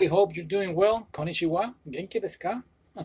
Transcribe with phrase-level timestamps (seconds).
[0.00, 1.08] I hope you're doing well.
[1.12, 1.74] Konnichiwa.
[1.88, 2.62] Genki desu ka?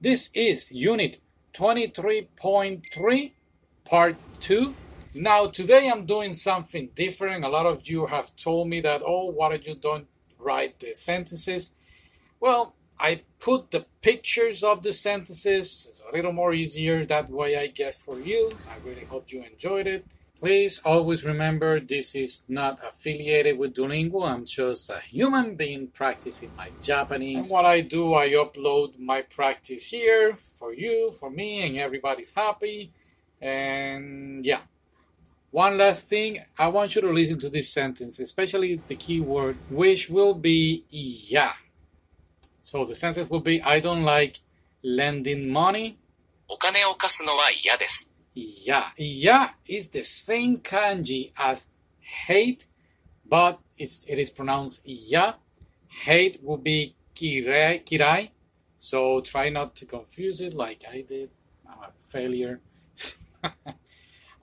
[0.00, 1.18] this is Unit
[1.52, 3.32] 23.3,
[3.84, 4.74] Part 2.
[5.14, 7.44] Now, today I'm doing something different.
[7.44, 10.06] A lot of you have told me that, oh, why don't you don't
[10.38, 11.74] write the sentences?
[12.38, 15.86] Well, I put the pictures of the sentences.
[15.88, 18.48] It's a little more easier that way, I guess, for you.
[18.70, 20.06] I really hope you enjoyed it.
[20.37, 24.23] Please always remember this is not affiliated with Duolingo.
[24.23, 27.37] I'm just a human being practicing my Japanese.
[27.37, 32.31] And what I do, I upload my practice here for you, for me, and everybody's
[32.35, 32.91] happy.
[33.41, 34.59] And yeah.
[35.49, 39.57] One last thing, I want you to listen to this sentence, especially the key word,
[39.71, 41.53] which will be yeah.
[42.61, 44.39] So the sentence will be I don't like
[44.83, 45.97] lending money.
[46.49, 48.10] お金を貸すのは嫌です。
[48.33, 52.65] Yeah, yeah is the same kanji as hate,
[53.27, 55.33] but it's, it is pronounced yeah.
[55.87, 58.29] Hate will be kirai, kirai,
[58.77, 61.29] so try not to confuse it like I did.
[61.67, 62.61] I'm a failure.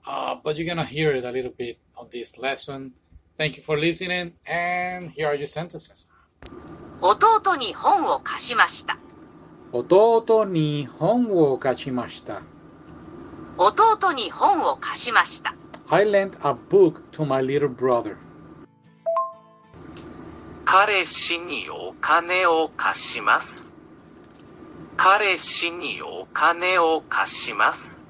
[0.05, 2.93] uh, but you're gonna hear it a little bit on this lesson.
[3.37, 6.11] Thank you for listening, and here are your sentences.
[7.01, 8.97] 弟に本を貸しました。
[9.71, 12.41] 弟に本を貸しました。
[13.58, 15.54] 弟に本を貸しました。
[15.88, 18.16] I lent a book to my little brother.
[20.64, 23.74] 彼氏にお金を貸します。
[24.96, 28.06] 彼氏にお金を貸します。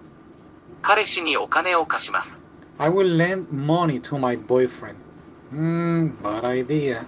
[0.83, 2.45] 彼氏にお金を貸します。
[2.79, 4.97] I will lend money to my boyfriend.
[5.53, 7.03] Hmm, bad idea.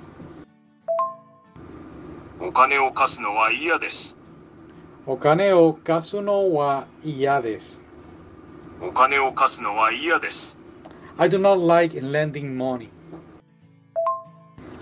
[2.40, 4.16] お金を貸すのは嫌です。
[5.06, 7.81] お金を貸すのは嫌です。
[8.80, 10.58] お金を貸すのは嫌です。
[11.18, 12.88] I do not like lending money.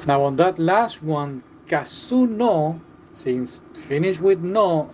[0.06, 2.80] Now on that last one, kasu no,
[3.12, 4.90] since finished with no,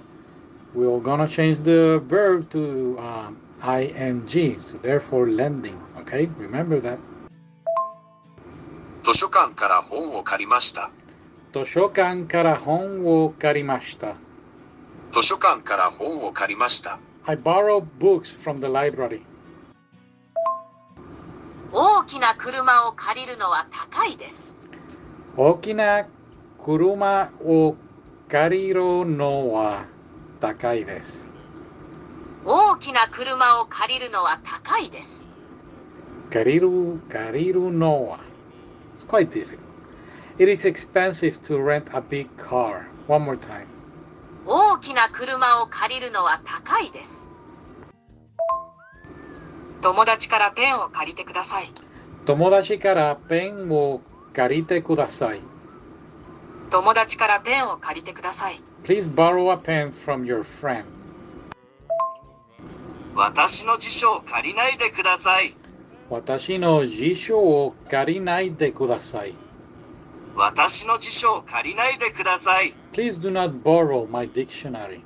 [0.75, 5.77] we're gonna change the verb to um, ing, so therefore lending.
[5.99, 6.99] Okay, remember that.
[9.03, 10.91] 図書館から本を借りました。
[11.53, 14.17] 図書館から本を借りました。
[15.13, 16.99] 図書館から本を借りました。
[17.26, 19.22] I borrow books from the library.
[21.72, 24.56] 大きな車を借りるのは高いです。
[25.38, 26.08] 大きな
[26.58, 27.78] 車を
[28.28, 29.86] 借りるのは
[30.40, 31.30] 高いです。
[32.44, 35.28] 大きな車を借りるのは高いです。
[36.32, 38.20] 借りる、借りるのは。
[38.96, 39.60] It's quite difficult.
[40.40, 42.88] It is expensive to rent a big car.
[43.08, 43.68] One more time.
[44.47, 47.29] 大きな車を借りるのは高いです。
[49.83, 51.71] 友達からペンを借りてください。
[52.25, 54.01] 友達からペンを
[54.33, 55.41] 借りてください。
[56.71, 58.61] 友達からペンを借りてください。
[58.85, 60.85] Please borrow a pen from your friend.
[63.17, 65.55] 私の辞書を借りないでください。
[66.09, 69.35] 私の辞書を借りないでください。
[70.37, 72.75] 私の辞書を借りないでください。
[72.93, 75.01] Please do not borrow my dictionary.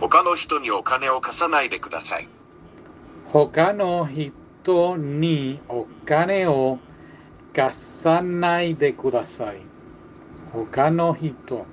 [0.00, 2.28] 他の人にお金を貸さないでください。
[3.26, 6.78] 他の人にお金を
[7.52, 9.60] 貸さないでください。
[10.52, 11.66] 他の人。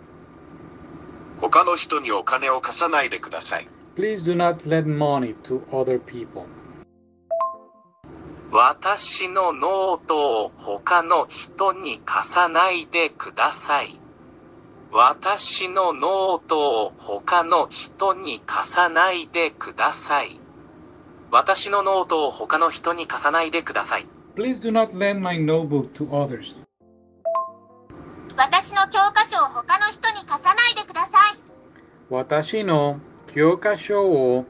[1.39, 3.67] 他の人にお金を貸さないでください。
[3.95, 6.47] Please do not lend money to other people.
[8.51, 13.99] 私のノートを他の人に貸さないでください。
[14.91, 20.39] 私のノートを他の人に貸さないでください。
[21.29, 24.07] 私のノートを他の人に貸さないでください。
[24.35, 26.57] Please do not lend my notebook to others.
[28.35, 31.39] 私の教科書を他の人に貸さないでください。
[32.09, 34.45] 私の教科書を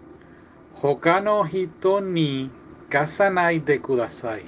[0.73, 2.49] 他の人に
[2.89, 4.43] 貸さないでください。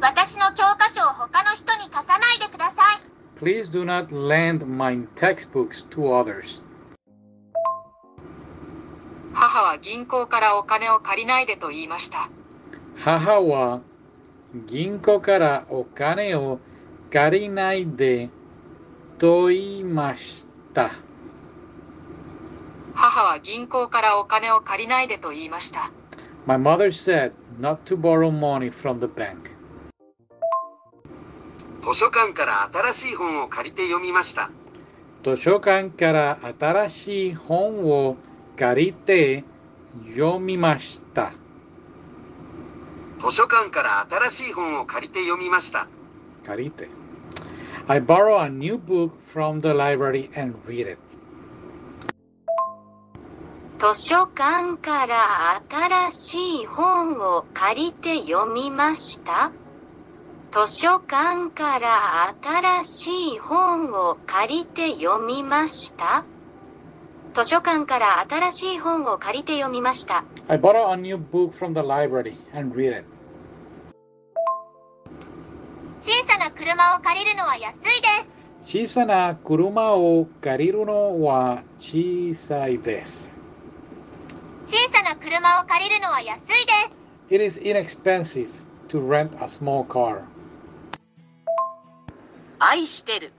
[0.00, 3.12] 私の教科書を他の人に貸さないでください。
[3.40, 6.62] Please do not lend my textbooks to others.
[9.34, 12.28] 母は銀行からお金を借りないでと言いました。
[12.98, 13.80] 母は
[14.66, 16.60] 銀行からお金を
[17.10, 18.30] 借りないで
[19.18, 20.90] と言いました。
[22.94, 25.90] 母は銀行からお金を借りないでと言いました。
[26.44, 29.56] My mother said not to borrow money from the bank.
[31.82, 34.50] 図書館から新しい本を借りて読みました。
[35.22, 38.16] 図書館から新しい本を
[38.56, 39.44] 借りて
[40.08, 41.32] 読みました。
[43.20, 45.86] 図書館から新しい本を借りて読みました。
[46.44, 46.88] 借りて。
[47.86, 50.98] I borrow a new book from the library and read it.
[53.82, 59.50] 図書館から新しい本を借りて読みました？
[60.52, 66.24] 図書館から新しい本を借りて読みました？
[67.34, 70.22] 図書館から新しい本を借りて読みました。
[70.46, 73.04] I borrow a new book from the library and read it.
[76.00, 78.08] 小さな車を借りるのは安いで
[78.60, 78.78] す。
[78.78, 83.41] 小さな車を借りるのは小さいです。
[85.22, 87.30] 車を借りるのは安いです。
[87.30, 90.22] It is inexpensive to rent a small car.
[92.58, 93.32] 愛してる。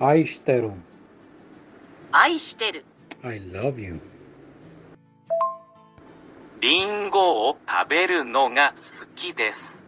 [0.00, 0.72] 愛してる。
[2.10, 2.84] 愛してる。
[3.22, 4.00] I love you.
[6.60, 9.84] リンゴを食べるのが好きです。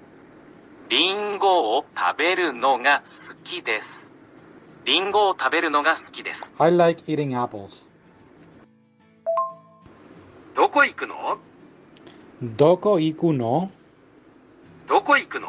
[0.89, 4.13] リンゴを食べるのが好きです。
[4.85, 6.55] リンゴを食べるのが好きです。
[6.59, 7.92] I like eating apples.
[10.55, 11.39] どこ行くの？
[12.43, 13.71] どこ行くの？
[14.87, 15.49] どこ行くの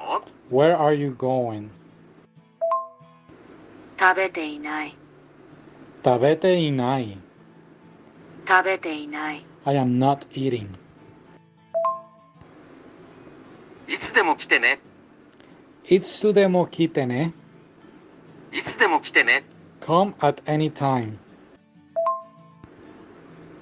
[0.49, 1.67] ？Where are you going?
[3.99, 4.95] 食べていない。
[6.05, 7.17] 食べていない。
[8.47, 9.45] 食べていない。
[9.65, 10.67] I am not eating.
[13.87, 14.79] いつでも来てね。
[15.85, 17.33] いつでも来てね。
[18.53, 19.43] いつでも来てね。
[19.81, 21.17] Come at any time.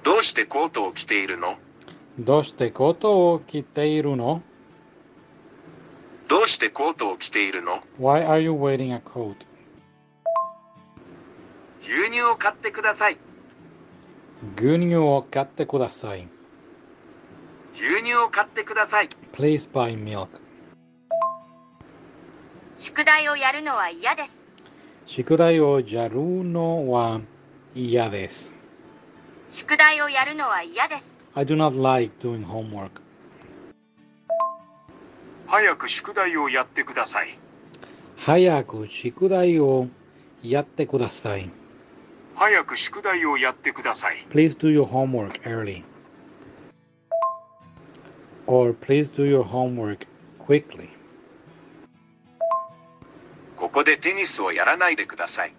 [0.02, 1.56] どうしてコートを着ているの？
[2.18, 4.42] どうしてコートを着ているの？
[6.28, 9.36] どうしてコートを着ているの？Why are you wearing a coat?
[11.82, 13.18] 牛乳を買ってください。
[14.56, 16.26] 牛乳を買ってください。
[17.74, 19.08] 牛乳を買ってください。
[19.32, 20.28] Please buy milk.
[22.76, 24.44] 宿題をやるのは嫌です。
[25.06, 27.20] 宿題をやるのは
[27.74, 28.54] 嫌です。
[29.52, 31.04] 宿題をやるのは嫌です。
[31.34, 32.88] I do not like doing homework.
[35.46, 37.38] 早く宿題をやってください。
[38.16, 39.88] 早く宿題を
[40.42, 41.50] やってください。
[42.34, 44.26] 早く宿題をやってください。
[44.30, 45.84] Please do your homework early.
[48.46, 50.06] Or please do your homework
[50.38, 50.88] quickly.
[53.54, 55.52] ここでテニスをやらないでください。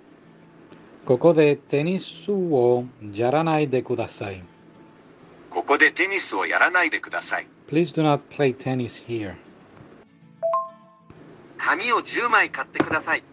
[1.05, 4.41] ここでテニスをやらないでください。
[5.49, 7.47] ここでテニスをやらないでください。
[7.67, 9.35] Please do not play tennis here.
[11.57, 13.23] 紙を10枚買ってください。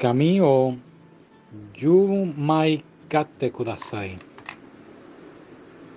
[0.00, 0.74] 紙を
[1.74, 4.18] 10枚買ってください。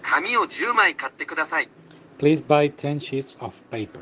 [0.02, 1.70] 紙を10枚買ってください。
[2.18, 4.00] Please buy 10 sheets of paper.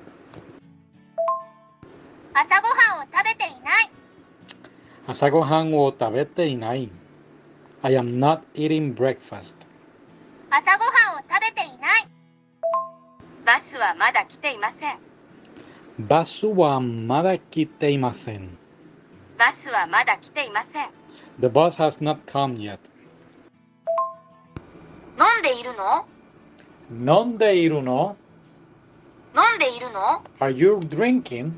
[2.34, 3.95] 朝ごはんを食べていない。
[5.08, 6.90] 朝ごはんを食べていない。
[7.84, 9.56] I am not eating breakfast.
[10.50, 12.08] 朝ごはんを食べていない。
[13.46, 14.98] バスはまだ来ていません。
[16.00, 18.58] バスはまだ来ていません。
[19.38, 20.90] バスはまだ来ていません。
[21.40, 22.80] The bus has not come yet.
[25.20, 26.08] 飲んでいるの？
[27.24, 28.18] 飲んでいるの？
[29.36, 31.52] 飲んでいるの？Are you drinking?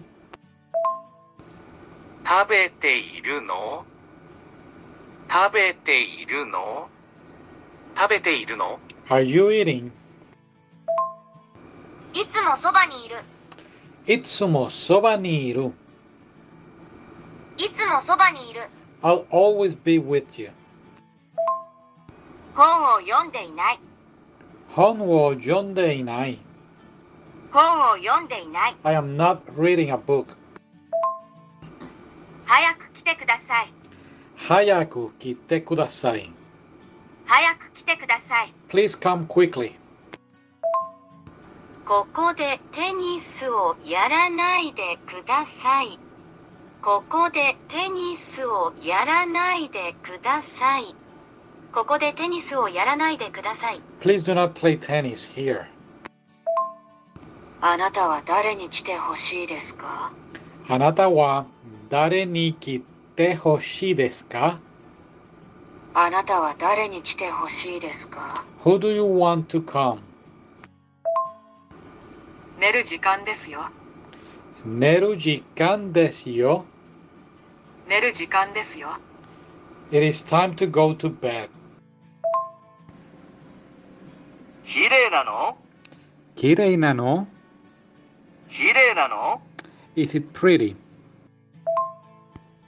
[2.28, 3.86] 食べているの？
[5.32, 6.90] 食べているの？
[7.96, 9.92] 食べているの？Are you eating?
[12.14, 13.16] いつもそばにいる。
[14.06, 15.72] いつもそばにいる。
[17.56, 18.64] いつもそばにいる。
[19.02, 20.50] I'll always be with you.
[22.54, 23.80] 本を読んでいない。
[24.68, 26.38] 本を読んでいない。
[27.54, 28.76] 本を読んでいない。
[28.84, 30.36] I am not reading a book.
[32.48, 33.74] 早く来てください。
[34.38, 36.32] 早く来てください。
[37.26, 38.54] 早く来てください。
[38.70, 39.74] Please come quickly.
[41.86, 46.00] ここでテニスをやらないでください。
[46.82, 50.96] ここでテニスをやらないでください。
[51.74, 53.82] ここでテニスをやらないでください。
[54.00, 55.66] Please do not play tennis here.
[57.60, 60.12] あなたは誰に来てほしいですか？
[60.70, 61.46] あなたは
[61.90, 62.82] 誰に来
[63.16, 64.60] てほしいですか？
[65.94, 70.00] あなたは誰に来てほしいですか？Who do you want to come?
[72.60, 73.62] 寝る時間ですよ。
[74.66, 76.66] 寝る時間ですよ。
[77.88, 78.90] 寝る時間ですよ。
[79.92, 81.50] It is time to go to bed.
[84.66, 85.58] 綺麗なの？
[86.36, 87.28] 綺麗なの？
[88.50, 89.42] 綺麗なの
[89.96, 90.76] ？Is it pretty?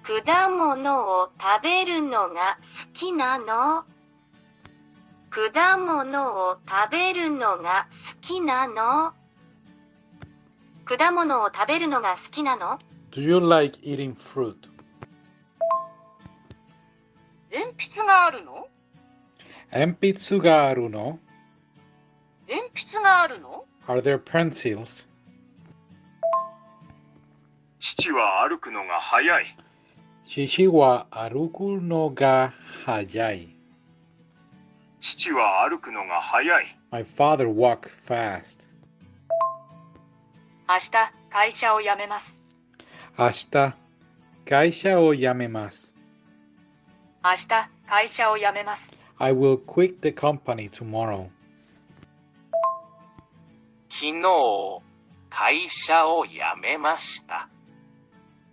[0.09, 3.83] 果物を食べるのが好きなの？
[5.29, 9.13] 果物を食べるのが好きなの？
[10.83, 12.79] 果物を食べるのが好きなの
[13.11, 14.55] ？Do you like eating fruit?
[17.51, 18.67] 鉛筆があるの？
[19.71, 21.19] 鉛筆があるの？
[22.47, 25.07] 鉛筆があるの？Are there pencils?
[27.77, 29.45] 父は歩くのが早い。
[30.31, 32.53] 父は歩くのが
[32.85, 33.49] 早い。
[34.99, 36.77] 父は歩くのが早い。
[36.91, 38.67] My father walk fast.
[40.67, 42.43] 明日会社を辞めます。
[43.17, 43.75] 明日、
[44.45, 45.95] 会社を辞めます。
[47.23, 48.95] 明日会社を辞めます。
[49.17, 51.29] I will quit the company tomorrow.
[53.89, 54.21] 昨日、
[55.31, 57.49] 会社を辞めました。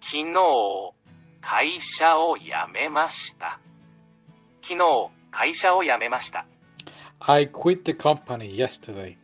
[0.00, 0.96] 昨日、
[1.48, 3.60] 会社を辞めました。
[4.60, 6.44] 昨日、会社を辞めました。
[7.20, 9.16] I quit the company yesterday.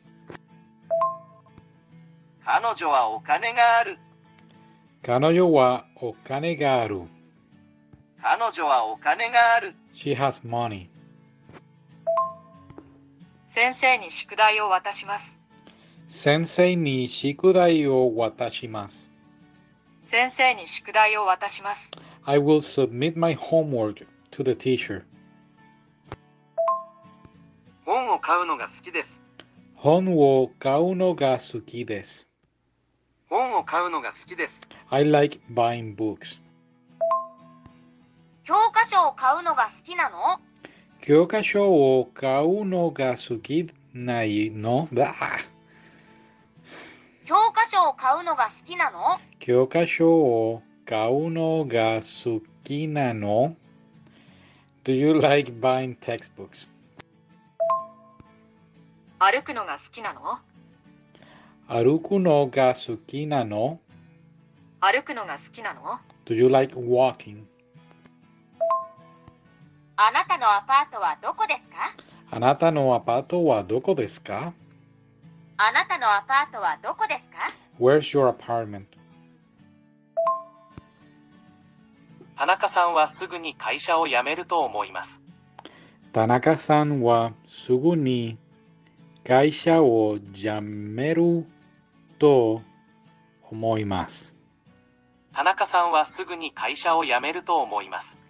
[2.45, 3.97] 彼女はお金がある。
[5.02, 7.02] 彼女はお金がある。
[8.23, 9.75] 彼女はお金がある。
[9.93, 10.87] She has money.
[13.49, 15.41] 先生に宿題を渡します。
[16.07, 19.11] 先生に宿題を渡します。
[20.05, 21.91] 先生に宿題を渡します。
[22.25, 25.02] I will submit my homework to the teacher.
[27.85, 29.25] 本を買うのが好きです。
[29.75, 32.29] 本を買うのが好きです。
[33.29, 34.61] 本を買うのが好きです。
[34.88, 36.41] I like buying books.
[38.45, 40.38] 教科書を買うのが好きなの？
[41.00, 44.88] 教科書を買うのが好きないの？
[44.93, 45.12] だ
[47.25, 49.19] 教科書を買うのが好きなの？
[49.41, 53.57] 教科書を買うのが好きなの
[54.85, 56.67] Do you like buying textbooks?
[59.21, 60.39] 歩くのが好きなの
[61.69, 63.79] 歩くのが好きなの
[64.81, 67.45] 歩くのが好きなの Do you like walking?
[69.97, 71.77] あなたのアパートはどこですか
[72.29, 74.53] あなたのアパートはどこですか
[75.59, 78.92] あなたのアパートはどこですか Where's your apartment?
[82.43, 85.23] 田中さんはすぐに会社を辞めると思います。
[86.13, 88.37] 田中さんはすぐに
[89.23, 91.47] 会社を辞める
[92.19, 92.63] と
[93.49, 94.35] 思います。
[95.33, 98.21] 田中さんはすぐに会社を辞めると思います。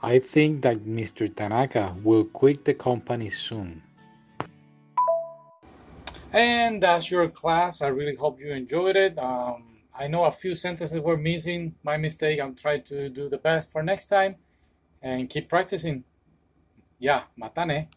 [0.00, 1.30] I think that Mr.
[1.30, 3.82] Tanaka will quit the company soon.
[6.32, 7.84] And that's your class.
[7.84, 9.18] I really hope you enjoyed it.
[9.18, 9.67] Um,
[9.98, 11.74] I know a few sentences were missing.
[11.82, 12.40] My mistake.
[12.40, 14.36] I'm trying to do the best for next time
[15.02, 16.04] and keep practicing.
[17.00, 17.88] Yeah, matane.